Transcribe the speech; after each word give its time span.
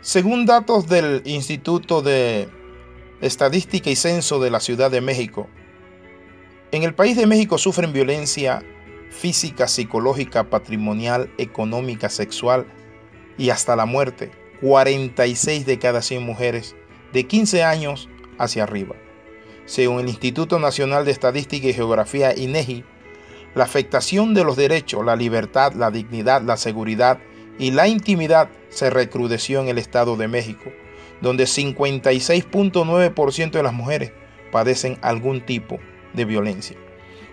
Según 0.00 0.46
datos 0.46 0.88
del 0.88 1.22
Instituto 1.24 2.02
de 2.02 2.48
Estadística 3.20 3.90
y 3.90 3.96
Censo 3.96 4.40
de 4.40 4.50
la 4.50 4.60
Ciudad 4.60 4.90
de 4.90 5.00
México, 5.00 5.48
en 6.72 6.82
el 6.82 6.94
país 6.94 7.16
de 7.16 7.26
México 7.26 7.58
sufren 7.58 7.92
violencia 7.92 8.62
física, 9.10 9.68
psicológica, 9.68 10.50
patrimonial, 10.50 11.30
económica, 11.38 12.08
sexual 12.08 12.66
y 13.38 13.50
hasta 13.50 13.76
la 13.76 13.86
muerte. 13.86 14.30
46 14.60 15.66
de 15.66 15.78
cada 15.78 16.02
100 16.02 16.22
mujeres 16.22 16.74
de 17.12 17.26
15 17.26 17.62
años 17.62 18.08
hacia 18.38 18.62
arriba. 18.62 18.96
Según 19.66 20.00
el 20.00 20.08
Instituto 20.08 20.58
Nacional 20.58 21.04
de 21.04 21.10
Estadística 21.10 21.66
y 21.68 21.72
Geografía 21.72 22.36
INEGI, 22.36 22.84
la 23.54 23.64
afectación 23.64 24.34
de 24.34 24.44
los 24.44 24.56
derechos, 24.56 25.04
la 25.04 25.16
libertad, 25.16 25.72
la 25.72 25.90
dignidad, 25.90 26.42
la 26.42 26.56
seguridad 26.56 27.18
y 27.58 27.70
la 27.70 27.88
intimidad 27.88 28.50
se 28.68 28.90
recrudeció 28.90 29.60
en 29.60 29.68
el 29.68 29.78
Estado 29.78 30.16
de 30.16 30.28
México, 30.28 30.70
donde 31.20 31.44
56.9% 31.44 33.50
de 33.50 33.62
las 33.62 33.72
mujeres 33.72 34.12
padecen 34.52 34.98
algún 35.02 35.44
tipo 35.44 35.78
de 36.12 36.24
violencia. 36.24 36.76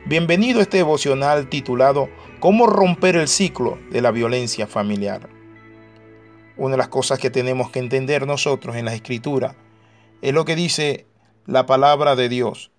Bienvenido 0.05 0.59
a 0.59 0.63
este 0.63 0.77
devocional 0.77 1.49
titulado 1.49 2.09
¿Cómo 2.40 2.68
romper 2.68 3.16
el 3.16 3.27
ciclo 3.27 3.80
de 3.90 4.02
la 4.02 4.12
violencia 4.12 4.68
familiar? 4.68 5.30
Una 6.58 6.71
de 6.71 6.77
las 6.77 6.90
cosas 6.90 7.20
que 7.20 7.30
tenemos 7.30 7.71
que 7.71 7.80
entender 7.80 8.27
nosotros 8.27 8.76
en 8.76 8.85
la 8.85 8.94
escritura 8.94 9.55
es 10.21 10.34
lo 10.34 10.46
que 10.46 10.55
dice 10.55 11.08
la 11.46 11.66
palabra 11.66 12.16
de 12.16 12.30
Dios. 12.30 12.71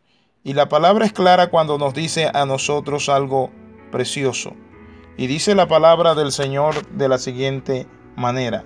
Y 0.42 0.52
la 0.52 0.68
palabra 0.68 1.06
es 1.06 1.12
clara 1.12 1.48
cuando 1.48 1.78
nos 1.78 1.94
dice 1.94 2.30
a 2.32 2.44
nosotros 2.44 3.08
algo 3.08 3.50
precioso. 3.90 4.54
Y 5.16 5.26
dice 5.26 5.54
la 5.54 5.68
palabra 5.68 6.14
del 6.14 6.32
Señor 6.32 6.86
de 6.88 7.08
la 7.08 7.18
siguiente 7.18 7.86
manera. 8.16 8.64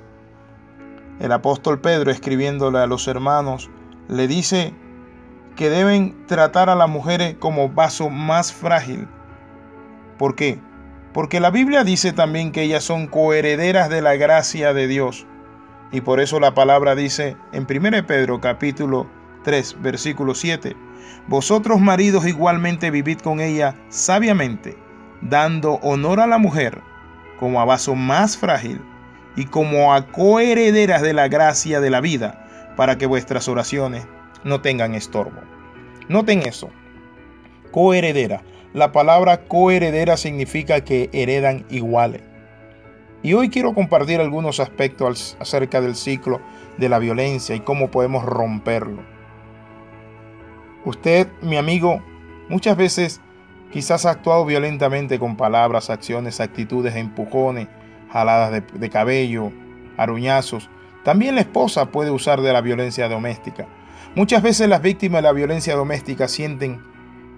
El 1.20 1.32
apóstol 1.32 1.80
Pedro 1.80 2.10
escribiéndole 2.10 2.78
a 2.78 2.86
los 2.86 3.08
hermanos 3.08 3.70
le 4.08 4.28
dice 4.28 4.72
que 5.56 5.68
deben 5.68 6.26
tratar 6.26 6.70
a 6.70 6.76
las 6.76 6.88
mujeres 6.88 7.36
como 7.38 7.68
vaso 7.68 8.08
más 8.08 8.52
frágil. 8.52 9.08
¿Por 10.16 10.36
qué? 10.36 10.60
Porque 11.12 11.40
la 11.40 11.50
Biblia 11.50 11.84
dice 11.84 12.12
también 12.12 12.52
que 12.52 12.62
ellas 12.62 12.84
son 12.84 13.08
coherederas 13.08 13.90
de 13.90 14.00
la 14.00 14.14
gracia 14.16 14.72
de 14.72 14.86
Dios. 14.86 15.26
Y 15.90 16.00
por 16.00 16.20
eso 16.20 16.38
la 16.38 16.54
palabra 16.54 16.94
dice 16.94 17.36
en 17.52 17.66
1 17.68 18.06
Pedro 18.06 18.40
capítulo 18.40 19.08
3 19.42 19.82
versículo 19.82 20.34
7, 20.34 20.76
Vosotros 21.26 21.80
maridos 21.80 22.26
igualmente 22.26 22.90
vivid 22.90 23.18
con 23.18 23.40
ella 23.40 23.74
sabiamente, 23.88 24.76
dando 25.22 25.74
honor 25.82 26.20
a 26.20 26.26
la 26.26 26.38
mujer 26.38 26.80
como 27.38 27.60
a 27.60 27.64
vaso 27.64 27.94
más 27.94 28.36
frágil 28.36 28.80
y 29.36 29.44
como 29.44 29.94
a 29.94 30.06
coherederas 30.08 31.02
de 31.02 31.12
la 31.12 31.28
gracia 31.28 31.80
de 31.80 31.90
la 31.90 32.00
vida, 32.00 32.44
para 32.76 32.98
que 32.98 33.06
vuestras 33.06 33.48
oraciones 33.48 34.06
no 34.44 34.60
tengan 34.60 34.94
estorbo. 34.94 35.40
Noten 36.08 36.42
eso, 36.42 36.70
coheredera. 37.70 38.42
La 38.74 38.92
palabra 38.92 39.44
coheredera 39.44 40.16
significa 40.16 40.82
que 40.82 41.08
heredan 41.12 41.64
iguales. 41.70 42.22
Y 43.22 43.32
hoy 43.34 43.48
quiero 43.50 43.74
compartir 43.74 44.20
algunos 44.20 44.60
aspectos 44.60 45.36
acerca 45.40 45.80
del 45.80 45.96
ciclo 45.96 46.40
de 46.76 46.88
la 46.88 46.98
violencia 46.98 47.56
y 47.56 47.60
cómo 47.60 47.90
podemos 47.90 48.24
romperlo. 48.24 49.02
Usted, 50.84 51.28
mi 51.42 51.56
amigo, 51.56 52.02
muchas 52.48 52.76
veces 52.76 53.20
quizás 53.70 54.06
ha 54.06 54.10
actuado 54.10 54.44
violentamente 54.44 55.18
con 55.18 55.36
palabras, 55.36 55.90
acciones, 55.90 56.40
actitudes, 56.40 56.96
empujones, 56.96 57.68
jaladas 58.10 58.62
de, 58.72 58.90
cabello, 58.90 59.52
aruñazos. 59.96 60.70
También 61.04 61.34
la 61.34 61.42
esposa 61.42 61.86
puede 61.86 62.10
usar 62.10 62.40
de 62.40 62.52
la 62.52 62.60
violencia 62.60 63.08
doméstica. 63.08 63.66
Muchas 64.14 64.42
veces 64.42 64.68
las 64.68 64.82
víctimas 64.82 65.18
de 65.18 65.28
la 65.28 65.32
violencia 65.32 65.74
doméstica 65.74 66.28
sienten 66.28 66.82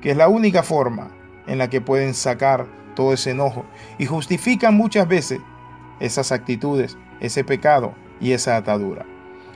que 0.00 0.12
es 0.12 0.16
la 0.16 0.28
única 0.28 0.62
forma 0.62 1.10
en 1.46 1.58
la 1.58 1.68
que 1.68 1.80
pueden 1.80 2.14
sacar 2.14 2.66
todo 2.94 3.12
ese 3.12 3.30
enojo 3.30 3.64
y 3.98 4.06
justifican 4.06 4.76
muchas 4.76 5.06
veces 5.06 5.40
esas 5.98 6.32
actitudes, 6.32 6.96
ese 7.20 7.44
pecado 7.44 7.94
y 8.20 8.32
esa 8.32 8.56
atadura. 8.56 9.04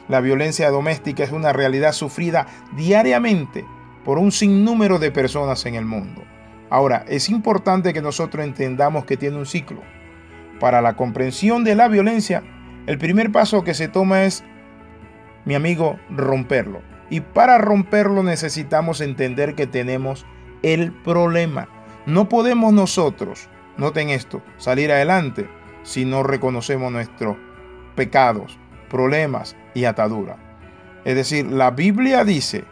La 0.08 0.20
violencia 0.20 0.70
doméstica 0.70 1.24
es 1.24 1.32
una 1.32 1.52
realidad 1.52 1.92
sufrida 1.92 2.46
diariamente 2.76 3.64
por 4.04 4.18
un 4.18 4.32
sinnúmero 4.32 4.98
de 4.98 5.10
personas 5.10 5.64
en 5.64 5.76
el 5.76 5.86
mundo. 5.86 6.22
Ahora, 6.70 7.04
es 7.08 7.28
importante 7.28 7.92
que 7.92 8.02
nosotros 8.02 8.44
entendamos 8.44 9.04
que 9.04 9.16
tiene 9.16 9.36
un 9.36 9.46
ciclo. 9.46 9.82
Para 10.60 10.80
la 10.80 10.96
comprensión 10.96 11.64
de 11.64 11.74
la 11.74 11.88
violencia, 11.88 12.42
el 12.86 12.98
primer 12.98 13.32
paso 13.32 13.64
que 13.64 13.74
se 13.74 13.88
toma 13.88 14.24
es, 14.24 14.44
mi 15.44 15.54
amigo, 15.54 15.98
romperlo. 16.10 16.80
Y 17.10 17.20
para 17.20 17.58
romperlo 17.58 18.22
necesitamos 18.22 19.00
entender 19.00 19.54
que 19.54 19.66
tenemos 19.66 20.26
el 20.62 20.92
problema. 20.92 21.68
No 22.06 22.28
podemos 22.28 22.72
nosotros, 22.72 23.48
noten 23.76 24.10
esto, 24.10 24.42
salir 24.56 24.90
adelante 24.90 25.48
si 25.82 26.04
no 26.04 26.22
reconocemos 26.22 26.90
nuestros 26.90 27.36
pecados, 27.94 28.58
problemas 28.88 29.56
y 29.74 29.84
ataduras. 29.84 30.38
Es 31.04 31.14
decir, 31.14 31.46
la 31.46 31.70
Biblia 31.70 32.24
dice, 32.24 32.64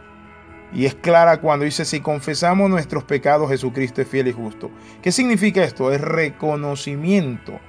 y 0.75 0.87
es 0.87 0.95
clara 0.95 1.41
cuando 1.41 1.65
dice, 1.65 1.85
si 1.85 2.01
confesamos 2.01 2.71
nuestros 2.71 3.05
pecados, 3.05 3.51
Jesucristo 3.51 4.01
es 4.01 4.09
fiel 4.09 4.29
y 4.29 4.33
justo. 4.33 4.71
¿Qué 5.03 5.13
significa 5.13 5.63
esto? 5.63 5.93
Es 5.93 6.01
reconocimiento. 6.01 7.61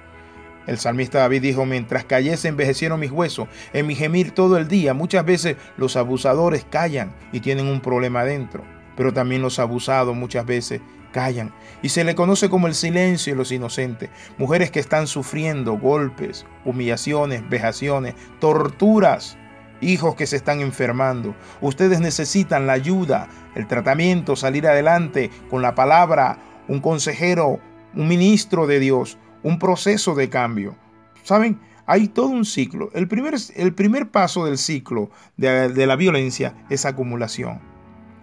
El 0.65 0.77
salmista 0.77 1.19
David 1.19 1.41
dijo, 1.41 1.65
mientras 1.65 2.05
cayese 2.05 2.47
envejecieron 2.47 2.99
mis 2.99 3.11
huesos, 3.11 3.49
en 3.73 3.85
mi 3.85 3.95
gemir 3.95 4.31
todo 4.31 4.57
el 4.57 4.67
día. 4.67 4.93
Muchas 4.93 5.25
veces 5.25 5.57
los 5.75 5.97
abusadores 5.97 6.65
callan 6.69 7.13
y 7.33 7.41
tienen 7.41 7.67
un 7.67 7.81
problema 7.81 8.23
dentro, 8.23 8.63
pero 8.95 9.11
también 9.11 9.41
los 9.41 9.59
abusados 9.59 10.15
muchas 10.15 10.45
veces 10.45 10.79
callan. 11.11 11.53
Y 11.81 11.89
se 11.89 12.05
le 12.05 12.15
conoce 12.15 12.49
como 12.49 12.67
el 12.67 12.75
silencio 12.75 13.33
de 13.33 13.37
los 13.37 13.51
inocentes. 13.51 14.09
Mujeres 14.37 14.71
que 14.71 14.79
están 14.79 15.07
sufriendo 15.07 15.77
golpes, 15.77 16.45
humillaciones, 16.63 17.47
vejaciones, 17.49 18.15
torturas. 18.39 19.37
Hijos 19.81 20.15
que 20.15 20.27
se 20.27 20.35
están 20.35 20.61
enfermando. 20.61 21.35
Ustedes 21.61 21.99
necesitan 21.99 22.67
la 22.67 22.73
ayuda, 22.73 23.27
el 23.55 23.67
tratamiento, 23.67 24.35
salir 24.35 24.67
adelante 24.67 25.29
con 25.49 25.61
la 25.61 25.75
palabra, 25.75 26.37
un 26.67 26.79
consejero, 26.79 27.59
un 27.95 28.07
ministro 28.07 28.67
de 28.67 28.79
Dios, 28.79 29.17
un 29.43 29.59
proceso 29.59 30.15
de 30.15 30.29
cambio. 30.29 30.75
¿Saben? 31.23 31.59
Hay 31.85 32.07
todo 32.07 32.27
un 32.27 32.45
ciclo. 32.45 32.89
El 32.93 33.07
primer, 33.07 33.35
el 33.55 33.73
primer 33.73 34.09
paso 34.09 34.45
del 34.45 34.57
ciclo 34.57 35.09
de, 35.35 35.69
de 35.69 35.85
la 35.85 35.97
violencia 35.97 36.55
es 36.69 36.85
acumulación. 36.85 37.59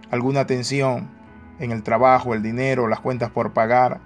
Alguna 0.09 0.47
tensión, 0.47 1.09
en 1.59 1.71
el 1.71 1.83
trabajo, 1.83 2.33
el 2.33 2.41
dinero, 2.41 2.87
las 2.87 2.99
cuentas 2.99 3.29
por 3.29 3.53
pagar. 3.53 4.01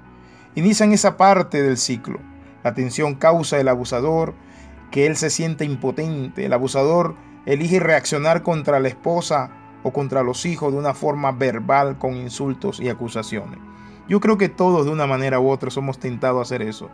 Inician 0.55 0.91
esa 0.91 1.17
parte 1.17 1.63
del 1.63 1.77
ciclo. 1.77 2.19
La 2.63 2.73
tensión 2.73 3.15
causa 3.15 3.59
el 3.59 3.69
abusador 3.69 4.35
que 4.91 5.05
él 5.05 5.15
se 5.15 5.29
siente 5.29 5.65
impotente. 5.65 6.45
El 6.45 6.53
abusador 6.53 7.15
elige 7.45 7.79
reaccionar 7.79 8.43
contra 8.43 8.79
la 8.79 8.87
esposa 8.87 9.51
o 9.83 9.91
contra 9.91 10.23
los 10.23 10.45
hijos 10.45 10.73
de 10.73 10.79
una 10.79 10.93
forma 10.93 11.31
verbal 11.31 11.97
con 11.97 12.15
insultos 12.15 12.79
y 12.79 12.89
acusaciones. 12.89 13.59
Yo 14.07 14.19
creo 14.19 14.37
que 14.37 14.49
todos 14.49 14.85
de 14.85 14.91
una 14.91 15.07
manera 15.07 15.39
u 15.39 15.49
otra 15.49 15.69
somos 15.69 15.99
tentados 15.99 16.39
a 16.39 16.41
hacer 16.41 16.61
eso. 16.61 16.89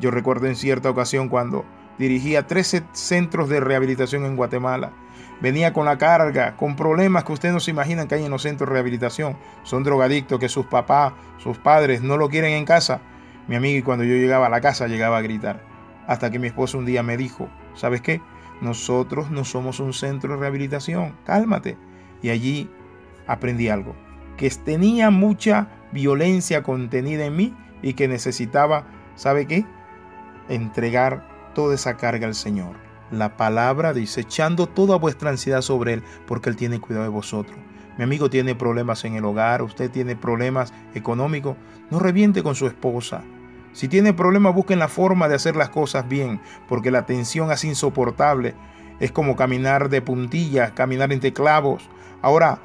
Yo 0.00 0.10
recuerdo 0.10 0.46
en 0.46 0.56
cierta 0.56 0.90
ocasión 0.90 1.28
cuando 1.28 1.64
dirigía 1.98 2.46
13 2.46 2.84
centros 2.92 3.48
de 3.48 3.60
rehabilitación 3.60 4.24
en 4.24 4.36
Guatemala 4.36 4.92
venía 5.40 5.72
con 5.72 5.84
la 5.84 5.98
carga, 5.98 6.56
con 6.56 6.76
problemas 6.76 7.24
que 7.24 7.32
ustedes 7.32 7.54
no 7.54 7.60
se 7.60 7.70
imaginan 7.70 8.08
que 8.08 8.14
hay 8.14 8.24
en 8.24 8.30
los 8.30 8.42
centros 8.42 8.68
de 8.68 8.74
rehabilitación. 8.74 9.36
Son 9.62 9.82
drogadictos 9.84 10.38
que 10.38 10.48
sus 10.48 10.66
papás, 10.66 11.12
sus 11.38 11.58
padres 11.58 12.02
no 12.02 12.16
lo 12.16 12.28
quieren 12.28 12.52
en 12.52 12.64
casa. 12.64 13.00
Mi 13.46 13.56
amigo, 13.56 13.84
cuando 13.84 14.04
yo 14.04 14.14
llegaba 14.14 14.46
a 14.46 14.50
la 14.50 14.60
casa, 14.60 14.86
llegaba 14.86 15.18
a 15.18 15.22
gritar. 15.22 15.62
Hasta 16.06 16.30
que 16.30 16.38
mi 16.38 16.48
esposo 16.48 16.78
un 16.78 16.86
día 16.86 17.02
me 17.02 17.16
dijo, 17.16 17.48
¿sabes 17.74 18.00
qué? 18.00 18.20
Nosotros 18.60 19.30
no 19.30 19.44
somos 19.44 19.80
un 19.80 19.92
centro 19.92 20.34
de 20.34 20.40
rehabilitación, 20.40 21.16
cálmate. 21.24 21.76
Y 22.22 22.30
allí 22.30 22.70
aprendí 23.26 23.68
algo, 23.68 23.94
que 24.36 24.48
tenía 24.50 25.10
mucha 25.10 25.68
violencia 25.92 26.62
contenida 26.62 27.26
en 27.26 27.36
mí 27.36 27.54
y 27.82 27.94
que 27.94 28.08
necesitaba, 28.08 28.86
¿sabe 29.14 29.46
qué? 29.46 29.66
Entregar 30.48 31.52
toda 31.54 31.74
esa 31.74 31.96
carga 31.96 32.26
al 32.26 32.34
Señor. 32.34 32.76
La 33.10 33.36
palabra 33.36 33.92
dice, 33.92 34.22
echando 34.22 34.66
toda 34.66 34.96
vuestra 34.96 35.30
ansiedad 35.30 35.60
sobre 35.60 35.94
Él, 35.94 36.02
porque 36.26 36.50
Él 36.50 36.56
tiene 36.56 36.80
cuidado 36.80 37.04
de 37.04 37.10
vosotros. 37.10 37.56
Mi 37.96 38.04
amigo 38.04 38.28
tiene 38.28 38.54
problemas 38.54 39.04
en 39.04 39.14
el 39.14 39.24
hogar, 39.24 39.62
usted 39.62 39.90
tiene 39.90 40.16
problemas 40.16 40.72
económicos, 40.94 41.56
no 41.90 42.00
reviente 42.00 42.42
con 42.42 42.54
su 42.56 42.66
esposa. 42.66 43.22
Si 43.74 43.88
tiene 43.88 44.12
problemas, 44.12 44.54
busquen 44.54 44.78
la 44.78 44.86
forma 44.86 45.28
de 45.28 45.34
hacer 45.34 45.56
las 45.56 45.68
cosas 45.68 46.08
bien, 46.08 46.40
porque 46.68 46.92
la 46.92 47.06
tensión 47.06 47.50
es 47.50 47.64
insoportable. 47.64 48.54
Es 49.00 49.10
como 49.10 49.34
caminar 49.34 49.88
de 49.88 50.00
puntillas, 50.00 50.70
caminar 50.70 51.12
entre 51.12 51.32
clavos. 51.32 51.90
Ahora, 52.22 52.60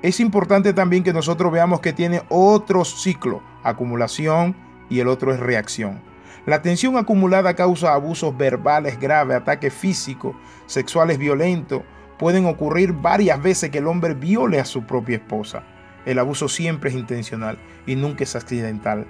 es 0.00 0.20
importante 0.20 0.72
también 0.72 1.04
que 1.04 1.12
nosotros 1.12 1.52
veamos 1.52 1.80
que 1.80 1.92
tiene 1.92 2.22
otro 2.30 2.82
ciclo, 2.86 3.42
acumulación 3.62 4.56
y 4.88 5.00
el 5.00 5.08
otro 5.08 5.34
es 5.34 5.38
reacción. 5.38 6.00
La 6.46 6.62
tensión 6.62 6.96
acumulada 6.96 7.54
causa 7.54 7.92
abusos 7.92 8.34
verbales 8.34 8.98
graves, 8.98 9.36
ataques 9.36 9.72
físicos, 9.72 10.34
sexuales 10.64 11.18
violentos. 11.18 11.82
Pueden 12.18 12.46
ocurrir 12.46 12.94
varias 12.94 13.42
veces 13.42 13.68
que 13.68 13.78
el 13.78 13.86
hombre 13.86 14.14
viole 14.14 14.60
a 14.60 14.64
su 14.64 14.84
propia 14.84 15.16
esposa. 15.16 15.62
El 16.06 16.18
abuso 16.18 16.48
siempre 16.48 16.88
es 16.88 16.96
intencional 16.96 17.58
y 17.86 17.96
nunca 17.96 18.24
es 18.24 18.34
accidental. 18.34 19.06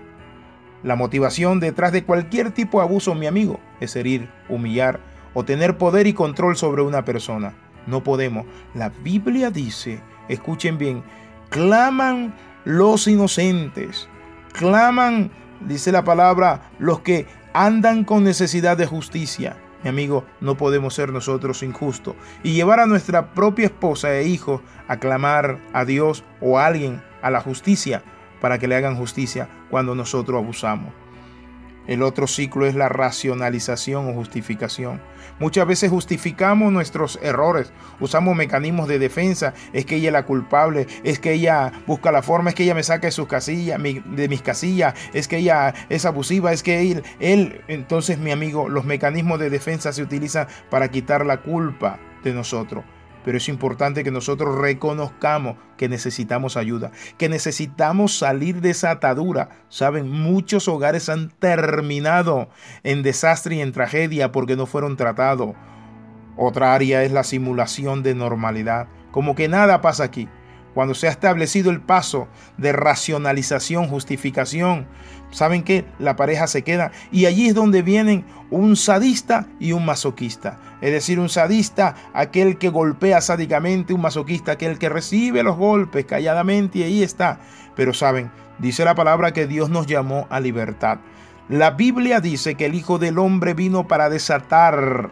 La 0.84 0.96
motivación 0.96 1.60
detrás 1.60 1.92
de 1.92 2.04
cualquier 2.04 2.50
tipo 2.50 2.78
de 2.78 2.84
abuso, 2.84 3.14
mi 3.14 3.26
amigo, 3.26 3.58
es 3.80 3.96
herir, 3.96 4.28
humillar 4.50 5.00
o 5.32 5.42
tener 5.42 5.78
poder 5.78 6.06
y 6.06 6.12
control 6.12 6.58
sobre 6.58 6.82
una 6.82 7.06
persona. 7.06 7.54
No 7.86 8.04
podemos. 8.04 8.44
La 8.74 8.90
Biblia 8.90 9.50
dice, 9.50 10.00
escuchen 10.28 10.76
bien, 10.76 11.02
claman 11.48 12.34
los 12.66 13.08
inocentes, 13.08 14.10
claman, 14.52 15.30
dice 15.66 15.90
la 15.90 16.04
palabra, 16.04 16.70
los 16.78 17.00
que 17.00 17.26
andan 17.54 18.04
con 18.04 18.22
necesidad 18.22 18.76
de 18.76 18.84
justicia. 18.84 19.56
Mi 19.84 19.88
amigo, 19.88 20.26
no 20.42 20.58
podemos 20.58 20.92
ser 20.92 21.12
nosotros 21.12 21.62
injustos 21.62 22.14
y 22.42 22.52
llevar 22.52 22.80
a 22.80 22.86
nuestra 22.86 23.32
propia 23.32 23.66
esposa 23.66 24.14
e 24.14 24.24
hijos 24.24 24.60
a 24.86 24.98
clamar 24.98 25.58
a 25.72 25.86
Dios 25.86 26.24
o 26.42 26.58
a 26.58 26.66
alguien 26.66 27.02
a 27.22 27.30
la 27.30 27.40
justicia 27.40 28.02
para 28.44 28.58
que 28.58 28.68
le 28.68 28.76
hagan 28.76 28.94
justicia 28.94 29.48
cuando 29.70 29.94
nosotros 29.94 30.38
abusamos. 30.38 30.92
El 31.86 32.02
otro 32.02 32.26
ciclo 32.26 32.66
es 32.66 32.74
la 32.74 32.90
racionalización 32.90 34.06
o 34.06 34.12
justificación. 34.12 35.00
Muchas 35.40 35.66
veces 35.66 35.88
justificamos 35.88 36.70
nuestros 36.70 37.18
errores, 37.22 37.72
usamos 38.00 38.36
mecanismos 38.36 38.86
de 38.86 38.98
defensa, 38.98 39.54
es 39.72 39.86
que 39.86 39.96
ella 39.96 40.10
es 40.10 40.12
la 40.12 40.26
culpable, 40.26 40.86
es 41.04 41.18
que 41.20 41.32
ella 41.32 41.72
busca 41.86 42.12
la 42.12 42.20
forma, 42.20 42.50
es 42.50 42.54
que 42.54 42.64
ella 42.64 42.74
me 42.74 42.82
saca 42.82 43.06
de 43.06 43.12
sus 43.12 43.28
casillas, 43.28 43.80
de 43.82 44.28
mis 44.28 44.42
casillas, 44.42 44.92
es 45.14 45.26
que 45.26 45.38
ella 45.38 45.72
es 45.88 46.04
abusiva, 46.04 46.52
es 46.52 46.62
que 46.62 46.92
él, 46.92 47.02
él, 47.20 47.62
entonces 47.66 48.18
mi 48.18 48.30
amigo, 48.30 48.68
los 48.68 48.84
mecanismos 48.84 49.40
de 49.40 49.48
defensa 49.48 49.90
se 49.94 50.02
utilizan 50.02 50.48
para 50.68 50.90
quitar 50.90 51.24
la 51.24 51.40
culpa 51.40 51.98
de 52.22 52.34
nosotros 52.34 52.84
pero 53.24 53.38
es 53.38 53.48
importante 53.48 54.04
que 54.04 54.10
nosotros 54.10 54.56
reconozcamos 54.58 55.56
que 55.76 55.88
necesitamos 55.88 56.56
ayuda, 56.56 56.92
que 57.18 57.28
necesitamos 57.28 58.16
salir 58.18 58.60
de 58.60 58.70
esa 58.70 58.90
atadura. 58.90 59.48
Saben, 59.68 60.10
muchos 60.10 60.68
hogares 60.68 61.08
han 61.08 61.30
terminado 61.30 62.48
en 62.82 63.02
desastre 63.02 63.56
y 63.56 63.60
en 63.60 63.72
tragedia 63.72 64.30
porque 64.30 64.56
no 64.56 64.66
fueron 64.66 64.96
tratados. 64.96 65.54
Otra 66.36 66.74
área 66.74 67.02
es 67.02 67.12
la 67.12 67.24
simulación 67.24 68.02
de 68.02 68.14
normalidad, 68.14 68.88
como 69.10 69.34
que 69.34 69.48
nada 69.48 69.80
pasa 69.80 70.04
aquí. 70.04 70.28
Cuando 70.74 70.94
se 70.94 71.06
ha 71.06 71.10
establecido 71.10 71.70
el 71.70 71.80
paso 71.80 72.28
de 72.58 72.72
racionalización, 72.72 73.88
justificación, 73.88 74.86
¿saben 75.30 75.62
que 75.62 75.84
La 75.98 76.16
pareja 76.16 76.46
se 76.46 76.62
queda 76.62 76.90
y 77.12 77.26
allí 77.26 77.48
es 77.48 77.54
donde 77.54 77.82
vienen 77.82 78.24
un 78.50 78.76
sadista 78.76 79.46
y 79.60 79.72
un 79.72 79.84
masoquista. 79.84 80.58
Es 80.80 80.92
decir, 80.92 81.20
un 81.20 81.28
sadista, 81.28 81.94
aquel 82.12 82.58
que 82.58 82.68
golpea 82.68 83.20
sádicamente, 83.20 83.94
un 83.94 84.00
masoquista, 84.00 84.52
aquel 84.52 84.78
que 84.78 84.88
recibe 84.88 85.42
los 85.42 85.56
golpes 85.56 86.04
calladamente 86.04 86.80
y 86.80 86.82
ahí 86.82 87.02
está. 87.02 87.38
Pero 87.76 87.94
saben, 87.94 88.30
dice 88.58 88.84
la 88.84 88.94
palabra 88.94 89.32
que 89.32 89.46
Dios 89.46 89.70
nos 89.70 89.86
llamó 89.86 90.26
a 90.30 90.40
libertad. 90.40 90.98
La 91.48 91.72
Biblia 91.72 92.20
dice 92.20 92.54
que 92.54 92.66
el 92.66 92.74
Hijo 92.74 92.98
del 92.98 93.18
Hombre 93.18 93.54
vino 93.54 93.86
para 93.86 94.08
desatar 94.08 95.10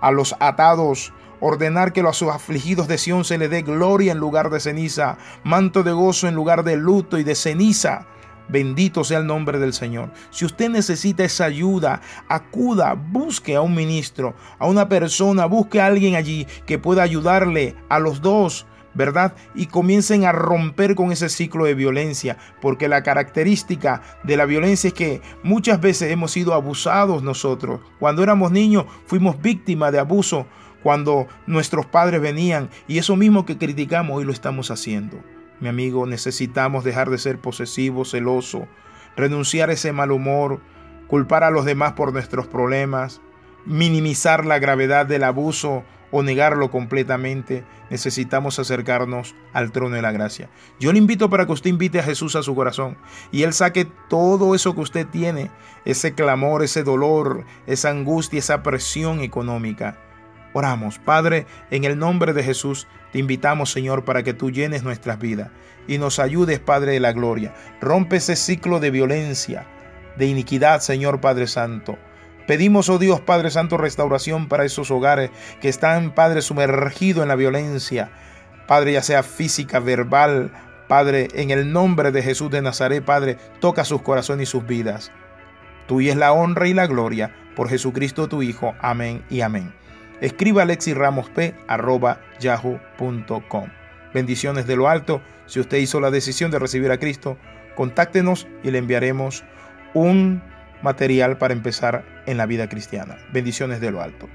a 0.00 0.10
los 0.10 0.34
atados 0.40 1.12
ordenar 1.40 1.92
que 1.92 2.00
a 2.00 2.04
los 2.04 2.22
afligidos 2.22 2.88
de 2.88 2.98
Sión 2.98 3.24
se 3.24 3.38
le 3.38 3.48
dé 3.48 3.62
gloria 3.62 4.12
en 4.12 4.18
lugar 4.18 4.50
de 4.50 4.60
ceniza, 4.60 5.18
manto 5.44 5.82
de 5.82 5.92
gozo 5.92 6.28
en 6.28 6.34
lugar 6.34 6.64
de 6.64 6.76
luto 6.76 7.18
y 7.18 7.24
de 7.24 7.34
ceniza. 7.34 8.06
Bendito 8.48 9.04
sea 9.04 9.18
el 9.18 9.26
nombre 9.26 9.58
del 9.58 9.74
Señor. 9.74 10.10
Si 10.30 10.46
usted 10.46 10.70
necesita 10.70 11.22
esa 11.22 11.44
ayuda, 11.44 12.00
acuda, 12.28 12.94
busque 12.94 13.56
a 13.56 13.60
un 13.60 13.74
ministro, 13.74 14.34
a 14.58 14.66
una 14.66 14.88
persona, 14.88 15.44
busque 15.44 15.80
a 15.80 15.86
alguien 15.86 16.16
allí 16.16 16.46
que 16.64 16.78
pueda 16.78 17.02
ayudarle 17.02 17.76
a 17.88 17.98
los 17.98 18.22
dos. 18.22 18.66
¿verdad? 18.94 19.34
Y 19.54 19.66
comiencen 19.66 20.24
a 20.24 20.32
romper 20.32 20.96
con 20.96 21.12
ese 21.12 21.28
ciclo 21.28 21.66
de 21.66 21.74
violencia, 21.74 22.36
porque 22.60 22.88
la 22.88 23.04
característica 23.04 24.02
de 24.24 24.36
la 24.36 24.44
violencia 24.44 24.88
es 24.88 24.94
que 24.94 25.22
muchas 25.44 25.80
veces 25.80 26.10
hemos 26.10 26.32
sido 26.32 26.52
abusados 26.52 27.22
nosotros. 27.22 27.80
Cuando 28.00 28.24
éramos 28.24 28.50
niños 28.50 28.86
fuimos 29.06 29.40
víctimas 29.40 29.92
de 29.92 30.00
abuso 30.00 30.46
cuando 30.82 31.26
nuestros 31.46 31.86
padres 31.86 32.20
venían 32.20 32.70
y 32.86 32.98
eso 32.98 33.16
mismo 33.16 33.44
que 33.44 33.58
criticamos 33.58 34.16
hoy 34.16 34.24
lo 34.24 34.32
estamos 34.32 34.70
haciendo. 34.70 35.18
Mi 35.60 35.68
amigo, 35.68 36.06
necesitamos 36.06 36.84
dejar 36.84 37.10
de 37.10 37.18
ser 37.18 37.38
posesivos, 37.38 38.12
celosos, 38.12 38.62
renunciar 39.16 39.70
a 39.70 39.72
ese 39.72 39.92
mal 39.92 40.12
humor, 40.12 40.60
culpar 41.08 41.42
a 41.42 41.50
los 41.50 41.64
demás 41.64 41.94
por 41.94 42.12
nuestros 42.12 42.46
problemas, 42.46 43.20
minimizar 43.64 44.46
la 44.46 44.58
gravedad 44.58 45.06
del 45.06 45.24
abuso 45.24 45.84
o 46.10 46.22
negarlo 46.22 46.70
completamente, 46.70 47.64
necesitamos 47.90 48.58
acercarnos 48.58 49.34
al 49.52 49.72
trono 49.72 49.96
de 49.96 50.02
la 50.02 50.12
gracia. 50.12 50.48
Yo 50.80 50.92
le 50.92 50.98
invito 50.98 51.28
para 51.28 51.46
que 51.46 51.52
usted 51.52 51.70
invite 51.70 51.98
a 51.98 52.04
Jesús 52.04 52.36
a 52.36 52.42
su 52.42 52.54
corazón 52.54 52.96
y 53.30 53.42
Él 53.42 53.52
saque 53.52 53.86
todo 54.08 54.54
eso 54.54 54.74
que 54.74 54.80
usted 54.80 55.06
tiene, 55.06 55.50
ese 55.84 56.14
clamor, 56.14 56.62
ese 56.62 56.82
dolor, 56.82 57.44
esa 57.66 57.90
angustia, 57.90 58.38
esa 58.38 58.62
presión 58.62 59.20
económica. 59.20 59.98
Oramos, 60.52 60.98
Padre, 60.98 61.46
en 61.70 61.84
el 61.84 61.98
nombre 61.98 62.32
de 62.32 62.42
Jesús, 62.42 62.86
te 63.12 63.18
invitamos, 63.18 63.70
Señor, 63.70 64.04
para 64.04 64.22
que 64.22 64.34
tú 64.34 64.50
llenes 64.50 64.82
nuestras 64.82 65.18
vidas 65.18 65.50
y 65.88 65.98
nos 65.98 66.18
ayudes, 66.18 66.60
Padre 66.60 66.92
de 66.92 67.00
la 67.00 67.12
Gloria. 67.12 67.54
Rompe 67.80 68.16
ese 68.16 68.36
ciclo 68.36 68.78
de 68.78 68.90
violencia, 68.90 69.66
de 70.16 70.26
iniquidad, 70.26 70.80
Señor 70.80 71.20
Padre 71.20 71.46
Santo. 71.46 71.98
Pedimos, 72.46 72.88
oh 72.88 72.98
Dios 72.98 73.20
Padre 73.20 73.50
Santo, 73.50 73.76
restauración 73.76 74.48
para 74.48 74.64
esos 74.64 74.90
hogares 74.90 75.30
que 75.60 75.68
están, 75.68 76.14
Padre, 76.14 76.42
sumergidos 76.42 77.22
en 77.22 77.28
la 77.28 77.34
violencia. 77.34 78.10
Padre, 78.66 78.92
ya 78.92 79.02
sea 79.02 79.22
física, 79.22 79.80
verbal, 79.80 80.52
Padre, 80.88 81.28
en 81.34 81.50
el 81.50 81.72
nombre 81.72 82.12
de 82.12 82.22
Jesús 82.22 82.50
de 82.50 82.62
Nazaret, 82.62 83.04
Padre, 83.04 83.36
toca 83.60 83.84
sus 83.84 84.02
corazones 84.02 84.48
y 84.48 84.50
sus 84.50 84.66
vidas. 84.66 85.10
Tuya 85.86 86.12
es 86.12 86.18
la 86.18 86.32
honra 86.32 86.68
y 86.68 86.74
la 86.74 86.86
gloria 86.86 87.34
por 87.56 87.68
Jesucristo 87.68 88.28
tu 88.28 88.42
Hijo. 88.42 88.74
Amén 88.80 89.24
y 89.30 89.40
amén. 89.40 89.77
Escriba 90.20 90.66
yahoo.com 92.40 93.68
Bendiciones 94.12 94.66
de 94.66 94.76
lo 94.76 94.88
alto. 94.88 95.20
Si 95.46 95.60
usted 95.60 95.78
hizo 95.78 96.00
la 96.00 96.10
decisión 96.10 96.50
de 96.50 96.58
recibir 96.58 96.90
a 96.90 96.98
Cristo, 96.98 97.36
contáctenos 97.76 98.48
y 98.62 98.70
le 98.70 98.78
enviaremos 98.78 99.44
un 99.94 100.42
material 100.82 101.38
para 101.38 101.54
empezar 101.54 102.04
en 102.26 102.36
la 102.36 102.46
vida 102.46 102.68
cristiana. 102.68 103.18
Bendiciones 103.32 103.80
de 103.80 103.90
lo 103.90 104.00
alto. 104.00 104.28